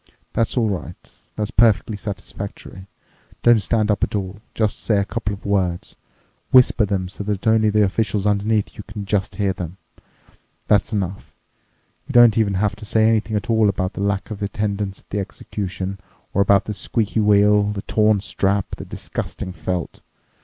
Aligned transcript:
That's 0.33 0.57
all 0.57 0.67
right. 0.67 1.13
That's 1.35 1.51
perfectly 1.51 1.95
satisfactory. 1.95 2.87
Don't 3.43 3.61
stand 3.61 3.91
up 3.91 4.03
at 4.03 4.15
all. 4.15 4.41
Just 4.55 4.79
say 4.79 4.97
a 4.97 5.05
couple 5.05 5.35
of 5.35 5.45
words. 5.45 5.95
Whisper 6.49 6.85
them 6.87 7.07
so 7.07 7.23
that 7.23 7.45
only 7.45 7.69
the 7.69 7.83
officials 7.83 8.25
underneath 8.25 8.75
you 8.75 8.83
can 8.87 9.05
just 9.05 9.35
hear 9.35 9.53
them. 9.53 9.77
That's 10.67 10.91
enough. 10.91 11.35
You 12.07 12.13
don't 12.13 12.35
even 12.35 12.55
have 12.55 12.75
to 12.77 12.83
say 12.85 13.07
anything 13.07 13.35
at 13.35 13.47
all 13.51 13.69
about 13.69 13.93
the 13.93 14.01
lack 14.01 14.31
of 14.31 14.41
attendance 14.41 15.01
at 15.01 15.09
the 15.11 15.19
execution 15.19 15.99
or 16.33 16.41
about 16.41 16.65
the 16.65 16.73
squeaky 16.73 17.19
wheel, 17.19 17.65
the 17.65 17.83
torn 17.83 18.21
strap, 18.21 18.77
the 18.77 18.85
disgusting 18.85 19.53
felt. 19.53 20.01